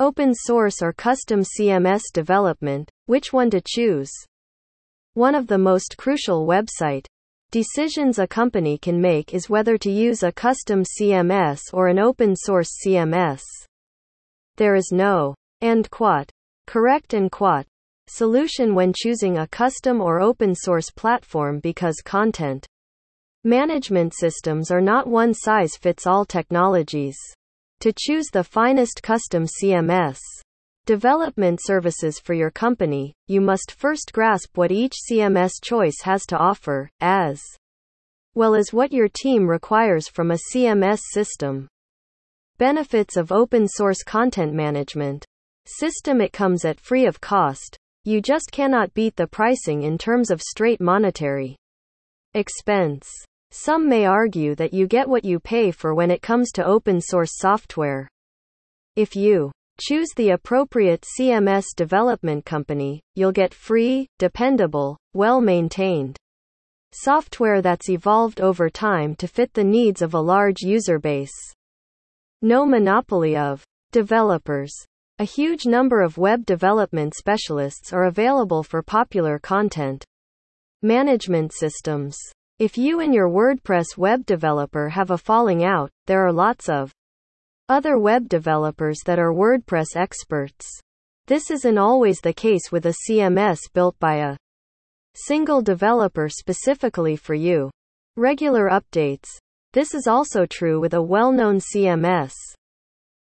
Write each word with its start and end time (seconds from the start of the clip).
Open 0.00 0.34
source 0.34 0.82
or 0.82 0.92
custom 0.92 1.42
CMS 1.42 2.02
development, 2.12 2.90
which 3.06 3.32
one 3.32 3.48
to 3.50 3.62
choose? 3.64 4.10
One 5.12 5.36
of 5.36 5.46
the 5.46 5.56
most 5.56 5.96
crucial 5.96 6.48
website 6.48 7.06
decisions 7.52 8.18
a 8.18 8.26
company 8.26 8.76
can 8.76 9.00
make 9.00 9.32
is 9.32 9.48
whether 9.48 9.78
to 9.78 9.92
use 9.92 10.24
a 10.24 10.32
custom 10.32 10.82
CMS 10.82 11.60
or 11.72 11.86
an 11.86 12.00
open 12.00 12.34
source 12.34 12.70
CMS. 12.84 13.42
There 14.56 14.74
is 14.74 14.90
no 14.90 15.36
and 15.60 15.88
quat 15.88 16.28
correct 16.66 17.14
and 17.14 17.30
quat 17.30 17.64
solution 18.08 18.74
when 18.74 18.92
choosing 18.96 19.38
a 19.38 19.46
custom 19.46 20.00
or 20.00 20.20
open 20.20 20.56
source 20.56 20.90
platform 20.90 21.60
because 21.60 22.02
content 22.04 22.66
management 23.44 24.12
systems 24.12 24.72
are 24.72 24.80
not 24.80 25.06
one 25.06 25.34
size 25.34 25.76
fits 25.76 26.04
all 26.04 26.24
technologies. 26.24 27.16
To 27.80 27.92
choose 27.96 28.26
the 28.32 28.44
finest 28.44 29.02
custom 29.02 29.46
CMS 29.46 30.18
development 30.86 31.60
services 31.62 32.18
for 32.18 32.34
your 32.34 32.50
company, 32.50 33.14
you 33.26 33.40
must 33.40 33.72
first 33.72 34.12
grasp 34.12 34.56
what 34.56 34.70
each 34.70 34.92
CMS 35.10 35.52
choice 35.62 36.02
has 36.02 36.26
to 36.26 36.36
offer, 36.36 36.90
as 37.00 37.42
well 38.34 38.54
as 38.54 38.72
what 38.72 38.92
your 38.92 39.08
team 39.08 39.46
requires 39.46 40.08
from 40.08 40.30
a 40.30 40.38
CMS 40.52 41.00
system. 41.12 41.68
Benefits 42.58 43.16
of 43.16 43.32
open 43.32 43.66
source 43.66 44.02
content 44.02 44.52
management 44.52 45.24
system 45.66 46.20
it 46.20 46.32
comes 46.32 46.64
at 46.64 46.80
free 46.80 47.06
of 47.06 47.20
cost. 47.20 47.78
You 48.04 48.20
just 48.20 48.52
cannot 48.52 48.92
beat 48.92 49.16
the 49.16 49.26
pricing 49.26 49.82
in 49.82 49.96
terms 49.96 50.30
of 50.30 50.42
straight 50.42 50.80
monetary 50.80 51.56
expense. 52.34 53.08
Some 53.56 53.88
may 53.88 54.04
argue 54.04 54.54
that 54.56 54.74
you 54.74 54.86
get 54.86 55.08
what 55.08 55.24
you 55.24 55.38
pay 55.38 55.70
for 55.70 55.94
when 55.94 56.10
it 56.10 56.22
comes 56.22 56.50
to 56.52 56.66
open 56.66 57.00
source 57.00 57.38
software. 57.38 58.08
If 58.96 59.16
you 59.16 59.52
Choose 59.80 60.10
the 60.14 60.30
appropriate 60.30 61.04
CMS 61.18 61.64
development 61.74 62.44
company, 62.44 63.02
you'll 63.16 63.32
get 63.32 63.52
free, 63.52 64.06
dependable, 64.20 64.96
well 65.14 65.40
maintained 65.40 66.16
software 66.92 67.60
that's 67.60 67.90
evolved 67.90 68.40
over 68.40 68.70
time 68.70 69.16
to 69.16 69.26
fit 69.26 69.52
the 69.52 69.64
needs 69.64 70.00
of 70.00 70.14
a 70.14 70.20
large 70.20 70.60
user 70.60 71.00
base. 71.00 71.34
No 72.40 72.64
monopoly 72.64 73.36
of 73.36 73.64
developers. 73.90 74.72
A 75.18 75.24
huge 75.24 75.66
number 75.66 76.02
of 76.02 76.18
web 76.18 76.46
development 76.46 77.16
specialists 77.16 77.92
are 77.92 78.04
available 78.04 78.62
for 78.62 78.80
popular 78.80 79.40
content 79.40 80.04
management 80.82 81.52
systems. 81.52 82.16
If 82.60 82.78
you 82.78 83.00
and 83.00 83.12
your 83.12 83.28
WordPress 83.28 83.96
web 83.96 84.24
developer 84.26 84.88
have 84.90 85.10
a 85.10 85.18
falling 85.18 85.64
out, 85.64 85.90
there 86.06 86.24
are 86.24 86.32
lots 86.32 86.68
of 86.68 86.92
other 87.68 87.98
web 87.98 88.28
developers 88.28 89.00
that 89.06 89.18
are 89.18 89.32
WordPress 89.32 89.96
experts. 89.96 90.64
This 91.26 91.50
isn't 91.50 91.78
always 91.78 92.20
the 92.20 92.32
case 92.32 92.70
with 92.70 92.86
a 92.86 92.94
CMS 93.08 93.58
built 93.72 93.98
by 93.98 94.18
a 94.18 94.36
single 95.16 95.62
developer 95.62 96.28
specifically 96.28 97.16
for 97.16 97.34
you. 97.34 97.72
Regular 98.16 98.70
updates. 98.70 99.26
This 99.72 99.92
is 99.92 100.06
also 100.06 100.46
true 100.46 100.78
with 100.78 100.94
a 100.94 101.02
well 101.02 101.32
known 101.32 101.58
CMS 101.58 102.34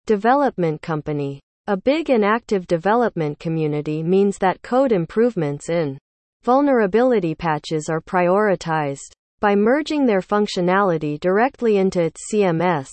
development 0.06 0.82
company. 0.82 1.40
A 1.66 1.76
big 1.76 2.10
and 2.10 2.24
active 2.24 2.68
development 2.68 3.40
community 3.40 4.04
means 4.04 4.38
that 4.38 4.62
code 4.62 4.92
improvements 4.92 5.68
in 5.68 5.98
vulnerability 6.44 7.34
patches 7.34 7.88
are 7.88 8.00
prioritized. 8.00 9.15
By 9.40 9.54
merging 9.54 10.06
their 10.06 10.20
functionality 10.20 11.20
directly 11.20 11.76
into 11.76 12.02
its 12.02 12.20
CMS, 12.32 12.88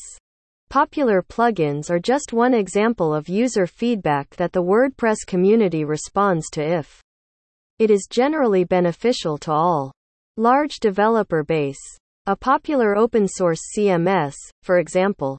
Popular 0.73 1.21
plugins 1.21 1.91
are 1.91 1.99
just 1.99 2.33
one 2.33 2.55
example 2.55 3.13
of 3.13 3.29
user 3.29 3.67
feedback 3.67 4.35
that 4.37 4.53
the 4.53 4.63
WordPress 4.63 5.17
community 5.27 5.85
responds 5.85 6.49
to 6.49 6.63
if 6.63 6.99
it 7.77 7.91
is 7.91 8.07
generally 8.09 8.63
beneficial 8.63 9.37
to 9.37 9.51
all. 9.51 9.91
Large 10.35 10.79
developer 10.79 11.43
base. 11.43 11.77
A 12.25 12.35
popular 12.35 12.97
open 12.97 13.27
source 13.27 13.59
CMS, 13.77 14.33
for 14.63 14.79
example, 14.79 15.37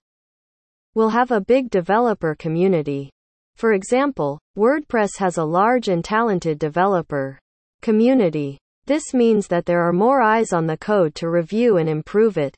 will 0.94 1.08
have 1.08 1.32
a 1.32 1.40
big 1.40 1.68
developer 1.68 2.36
community. 2.36 3.10
For 3.56 3.72
example, 3.72 4.38
WordPress 4.56 5.18
has 5.18 5.36
a 5.36 5.44
large 5.44 5.88
and 5.88 6.04
talented 6.04 6.60
developer 6.60 7.40
community. 7.82 8.56
This 8.86 9.14
means 9.14 9.46
that 9.48 9.64
there 9.64 9.80
are 9.80 9.92
more 9.92 10.20
eyes 10.20 10.52
on 10.52 10.66
the 10.66 10.76
code 10.76 11.14
to 11.16 11.30
review 11.30 11.78
and 11.78 11.88
improve 11.88 12.36
it. 12.36 12.54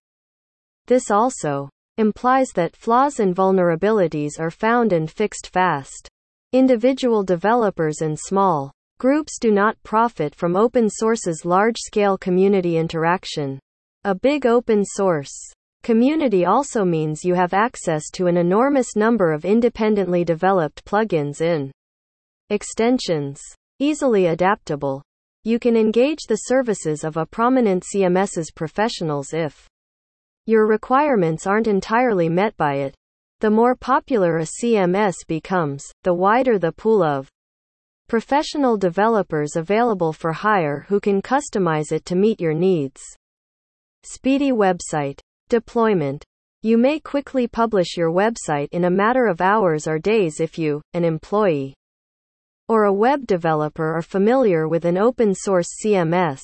This 0.87 1.11
also 1.11 1.69
implies 1.99 2.49
that 2.55 2.77
flaws 2.77 3.21
and 3.21 3.35
vulnerabilities 3.35 4.39
are 4.41 4.51
found 4.51 4.93
and 4.93 5.11
fixed 5.11 5.51
fast. 5.53 6.09
Individual 6.53 7.23
developers 7.23 8.01
and 8.01 8.19
small 8.19 8.73
groups 8.99 9.39
do 9.39 9.51
not 9.51 9.81
profit 9.83 10.35
from 10.35 10.57
open 10.57 10.89
source's 10.91 11.45
large 11.45 11.77
scale 11.79 12.19
community 12.19 12.77
interaction. 12.77 13.59
A 14.05 14.15
big 14.15 14.47
open 14.47 14.85
source 14.85 15.33
community 15.83 16.45
also 16.45 16.85
means 16.85 17.25
you 17.25 17.35
have 17.35 17.55
access 17.55 18.11
to 18.15 18.27
an 18.27 18.37
enormous 18.37 18.97
number 18.97 19.33
of 19.33 19.45
independently 19.45 20.25
developed 20.25 20.85
plugins 20.85 21.41
in 21.41 21.71
extensions. 22.51 23.41
Easily 23.79 24.27
adaptable. 24.27 25.03
You 25.47 25.61
can 25.61 25.77
engage 25.77 26.25
the 26.27 26.49
services 26.49 27.05
of 27.05 27.17
a 27.17 27.25
prominent 27.25 27.85
CMS's 27.85 28.51
professionals 28.51 29.33
if 29.33 29.69
your 30.45 30.67
requirements 30.67 31.47
aren't 31.47 31.69
entirely 31.69 32.29
met 32.29 32.57
by 32.57 32.79
it. 32.79 32.97
The 33.39 33.51
more 33.51 33.77
popular 33.77 34.39
a 34.39 34.47
CMS 34.61 35.15
becomes, 35.29 35.85
the 36.03 36.15
wider 36.15 36.59
the 36.59 36.73
pool 36.73 37.05
of 37.05 37.29
professional 38.09 38.77
developers 38.77 39.55
available 39.55 40.13
for 40.13 40.33
hire 40.33 40.85
who 40.89 40.99
can 40.99 41.23
customize 41.23 41.93
it 41.93 42.05
to 42.07 42.17
meet 42.17 42.41
your 42.41 42.53
needs. 42.53 43.01
Speedy 44.03 44.51
website 44.51 45.21
deployment. 45.49 46.25
You 46.63 46.77
may 46.77 46.99
quickly 46.99 47.47
publish 47.47 47.97
your 47.97 48.11
website 48.11 48.71
in 48.73 48.87
a 48.87 48.91
matter 48.91 49.29
of 49.29 49.41
hours 49.41 49.87
or 49.87 50.01
days 50.01 50.41
if 50.41 50.59
you, 50.59 50.83
an 50.93 51.05
employee, 51.05 51.77
or 52.69 52.85
a 52.85 52.93
web 52.93 53.27
developer 53.27 53.95
are 53.95 54.03
familiar 54.03 54.69
with 54.69 54.85
an 54.85 54.99
open 54.99 55.35
source 55.35 55.69
CMS. 55.85 56.41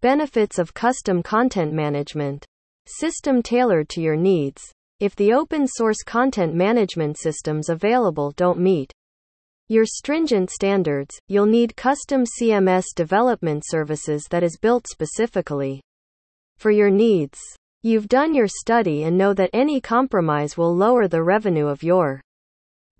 Benefits 0.00 0.58
of 0.58 0.74
custom 0.74 1.22
content 1.22 1.72
management. 1.72 2.44
System 2.86 3.42
tailored 3.42 3.88
to 3.88 4.02
your 4.02 4.16
needs. 4.16 4.62
If 5.00 5.16
the 5.16 5.32
open 5.32 5.66
source 5.66 6.02
content 6.02 6.54
management 6.54 7.18
systems 7.18 7.68
available 7.68 8.32
don't 8.32 8.58
meet 8.58 8.92
your 9.68 9.86
stringent 9.86 10.50
standards, 10.50 11.18
you'll 11.26 11.46
need 11.46 11.74
custom 11.74 12.24
CMS 12.24 12.84
development 12.94 13.64
services 13.66 14.26
that 14.30 14.42
is 14.42 14.58
built 14.60 14.86
specifically 14.86 15.80
for 16.58 16.70
your 16.70 16.90
needs. 16.90 17.38
You've 17.82 18.08
done 18.08 18.34
your 18.34 18.48
study 18.48 19.04
and 19.04 19.16
know 19.16 19.34
that 19.34 19.50
any 19.52 19.80
compromise 19.80 20.56
will 20.56 20.74
lower 20.74 21.08
the 21.08 21.22
revenue 21.22 21.66
of 21.66 21.82
your 21.82 22.20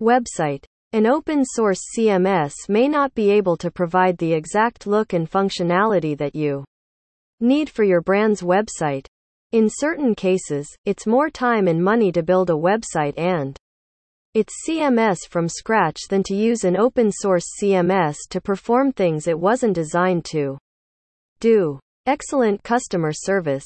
website. 0.01 0.65
An 0.95 1.05
open 1.05 1.43
source 1.43 1.81
CMS 1.93 2.53
may 2.69 2.87
not 2.87 3.13
be 3.13 3.29
able 3.29 3.57
to 3.57 3.69
provide 3.69 4.17
the 4.17 4.31
exact 4.31 4.87
look 4.87 5.11
and 5.11 5.29
functionality 5.29 6.17
that 6.17 6.33
you 6.33 6.63
need 7.41 7.69
for 7.69 7.83
your 7.83 7.99
brand's 7.99 8.41
website, 8.41 9.05
in 9.51 9.67
certain 9.69 10.15
cases, 10.15 10.73
it's 10.85 11.05
more 11.05 11.29
time 11.29 11.67
and 11.67 11.83
money 11.83 12.13
to 12.13 12.23
build 12.23 12.49
a 12.49 12.53
website 12.53 13.13
and 13.17 13.57
its 14.33 14.53
CMS 14.65 15.27
from 15.27 15.49
scratch 15.49 15.99
than 16.09 16.23
to 16.23 16.33
use 16.33 16.63
an 16.63 16.77
open 16.77 17.11
source 17.11 17.45
CMS 17.61 18.15
to 18.29 18.39
perform 18.39 18.93
things 18.93 19.27
it 19.27 19.37
wasn't 19.37 19.75
designed 19.75 20.23
to 20.23 20.57
do. 21.41 21.77
Excellent 22.05 22.63
customer 22.63 23.11
service. 23.11 23.65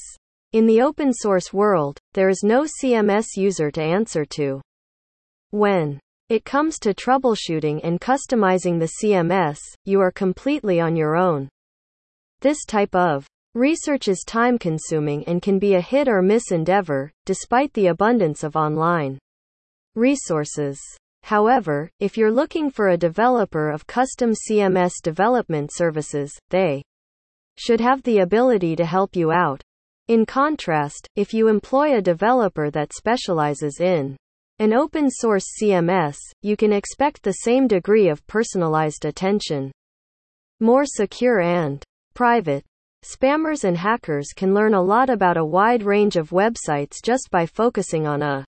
In 0.52 0.66
the 0.66 0.82
open 0.82 1.12
source 1.12 1.52
world, 1.52 1.96
there 2.12 2.28
is 2.28 2.42
no 2.42 2.64
CMS 2.64 3.36
user 3.36 3.70
to 3.70 3.80
answer 3.80 4.24
to. 4.24 4.60
When 5.50 6.00
it 6.30 6.46
comes 6.46 6.78
to 6.78 6.94
troubleshooting 6.94 7.80
and 7.84 8.00
customizing 8.00 8.78
the 8.78 8.92
CMS, 9.02 9.58
you 9.84 10.00
are 10.00 10.10
completely 10.10 10.80
on 10.80 10.96
your 10.96 11.14
own. 11.16 11.50
This 12.40 12.64
type 12.64 12.94
of 12.94 13.26
Research 13.56 14.06
is 14.06 14.22
time 14.24 14.60
consuming 14.60 15.24
and 15.24 15.42
can 15.42 15.58
be 15.58 15.74
a 15.74 15.80
hit 15.80 16.06
or 16.06 16.22
miss 16.22 16.52
endeavor, 16.52 17.10
despite 17.26 17.72
the 17.72 17.88
abundance 17.88 18.44
of 18.44 18.54
online 18.54 19.18
resources. 19.96 20.78
However, 21.24 21.90
if 21.98 22.16
you're 22.16 22.30
looking 22.30 22.70
for 22.70 22.90
a 22.90 22.96
developer 22.96 23.70
of 23.70 23.88
custom 23.88 24.34
CMS 24.48 24.92
development 25.02 25.72
services, 25.74 26.32
they 26.50 26.84
should 27.58 27.80
have 27.80 28.04
the 28.04 28.18
ability 28.18 28.76
to 28.76 28.84
help 28.84 29.16
you 29.16 29.32
out. 29.32 29.60
In 30.06 30.24
contrast, 30.24 31.08
if 31.16 31.34
you 31.34 31.48
employ 31.48 31.96
a 31.96 32.00
developer 32.00 32.70
that 32.70 32.92
specializes 32.92 33.80
in 33.80 34.16
an 34.60 34.74
open 34.74 35.08
source 35.08 35.46
CMS, 35.58 36.18
you 36.42 36.54
can 36.54 36.70
expect 36.70 37.22
the 37.22 37.32
same 37.32 37.66
degree 37.66 38.10
of 38.10 38.26
personalized 38.26 39.06
attention. 39.06 39.72
More 40.60 40.84
secure 40.84 41.40
and 41.40 41.82
private. 42.12 42.62
Spammers 43.02 43.64
and 43.64 43.78
hackers 43.78 44.34
can 44.36 44.52
learn 44.52 44.74
a 44.74 44.82
lot 44.82 45.08
about 45.08 45.38
a 45.38 45.44
wide 45.46 45.82
range 45.82 46.16
of 46.16 46.28
websites 46.28 46.96
just 47.02 47.30
by 47.30 47.46
focusing 47.46 48.06
on 48.06 48.20
a 48.20 48.44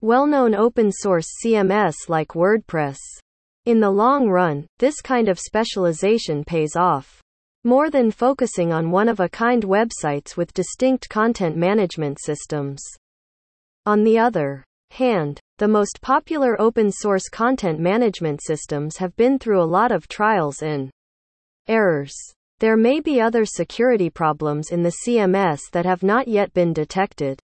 well-known 0.00 0.56
open-source 0.56 1.28
CMS 1.40 1.94
like 2.08 2.30
WordPress. 2.30 2.98
In 3.64 3.78
the 3.78 3.90
long 3.90 4.28
run, 4.28 4.66
this 4.80 5.00
kind 5.00 5.28
of 5.28 5.38
specialization 5.38 6.42
pays 6.42 6.74
off. 6.74 7.22
More 7.62 7.90
than 7.90 8.10
focusing 8.10 8.72
on 8.72 8.90
one-of-a-kind 8.90 9.62
websites 9.62 10.36
with 10.36 10.52
distinct 10.52 11.08
content 11.08 11.56
management 11.56 12.18
systems. 12.20 12.82
On 13.86 14.02
the 14.02 14.18
other 14.18 14.64
hand, 14.90 15.40
the 15.58 15.68
most 15.68 16.00
popular 16.00 16.60
open 16.60 16.90
source 16.90 17.28
content 17.28 17.78
management 17.80 18.42
systems 18.42 18.96
have 18.96 19.16
been 19.16 19.38
through 19.38 19.62
a 19.62 19.72
lot 19.76 19.92
of 19.92 20.08
trials 20.08 20.62
and 20.62 20.90
errors. 21.66 22.14
There 22.60 22.76
may 22.76 23.00
be 23.00 23.20
other 23.20 23.44
security 23.44 24.10
problems 24.10 24.70
in 24.70 24.82
the 24.82 24.94
CMS 25.06 25.60
that 25.72 25.84
have 25.84 26.02
not 26.02 26.26
yet 26.26 26.52
been 26.52 26.72
detected. 26.72 27.40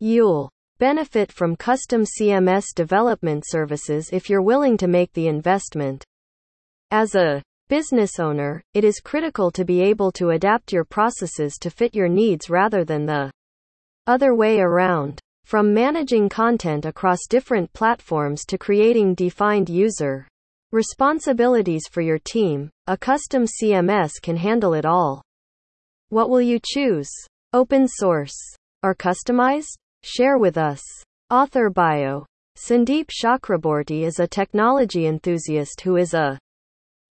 You'll 0.00 0.50
benefit 0.78 1.32
from 1.32 1.56
custom 1.56 2.04
CMS 2.04 2.66
development 2.74 3.44
services 3.46 4.10
if 4.12 4.28
you're 4.28 4.42
willing 4.42 4.76
to 4.76 4.86
make 4.86 5.12
the 5.12 5.28
investment. 5.28 6.04
As 6.90 7.14
a 7.14 7.42
business 7.68 8.18
owner, 8.18 8.62
it 8.74 8.84
is 8.84 9.00
critical 9.00 9.50
to 9.50 9.64
be 9.64 9.80
able 9.80 10.12
to 10.12 10.30
adapt 10.30 10.72
your 10.72 10.84
processes 10.84 11.58
to 11.60 11.70
fit 11.70 11.94
your 11.94 12.08
needs 12.08 12.48
rather 12.48 12.84
than 12.84 13.06
the 13.06 13.30
other 14.06 14.34
way 14.34 14.60
around. 14.60 15.20
From 15.48 15.72
managing 15.72 16.28
content 16.28 16.84
across 16.84 17.20
different 17.26 17.72
platforms 17.72 18.44
to 18.48 18.58
creating 18.58 19.14
defined 19.14 19.70
user 19.70 20.28
responsibilities 20.72 21.84
for 21.90 22.02
your 22.02 22.18
team, 22.18 22.68
a 22.86 22.98
custom 22.98 23.46
CMS 23.46 24.20
can 24.22 24.36
handle 24.36 24.74
it 24.74 24.84
all. 24.84 25.22
What 26.10 26.28
will 26.28 26.42
you 26.42 26.60
choose? 26.62 27.08
Open 27.54 27.88
source 27.88 28.36
or 28.82 28.94
customized? 28.94 29.72
Share 30.02 30.36
with 30.36 30.58
us. 30.58 30.82
Author 31.30 31.70
bio. 31.70 32.26
Sandeep 32.58 33.06
Chakraborty 33.08 34.02
is 34.02 34.20
a 34.20 34.28
technology 34.28 35.06
enthusiast 35.06 35.80
who 35.80 35.96
is 35.96 36.12
a 36.12 36.38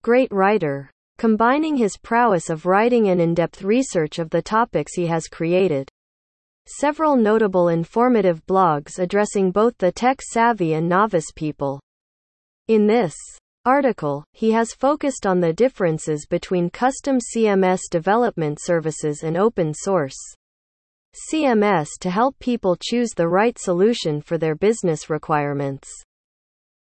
great 0.02 0.32
writer, 0.32 0.90
combining 1.18 1.76
his 1.76 1.98
prowess 1.98 2.48
of 2.48 2.64
writing 2.64 3.10
and 3.10 3.20
in-depth 3.20 3.62
research 3.62 4.18
of 4.18 4.30
the 4.30 4.40
topics 4.40 4.94
he 4.94 5.06
has 5.06 5.28
created. 5.28 5.86
Several 6.66 7.16
notable 7.16 7.68
informative 7.68 8.44
blogs 8.46 8.98
addressing 8.98 9.50
both 9.50 9.76
the 9.78 9.90
tech-savvy 9.90 10.74
and 10.74 10.88
novice 10.88 11.32
people. 11.34 11.80
In 12.68 12.86
this 12.86 13.14
article, 13.64 14.24
he 14.32 14.52
has 14.52 14.72
focused 14.72 15.26
on 15.26 15.40
the 15.40 15.52
differences 15.52 16.26
between 16.26 16.70
custom 16.70 17.18
CMS 17.18 17.80
development 17.90 18.58
services 18.60 19.22
and 19.22 19.36
open 19.36 19.74
source 19.74 20.16
CMS 21.30 21.88
to 22.00 22.10
help 22.10 22.38
people 22.38 22.76
choose 22.80 23.10
the 23.10 23.28
right 23.28 23.58
solution 23.58 24.22
for 24.22 24.38
their 24.38 24.54
business 24.54 25.10
requirements. 25.10 25.90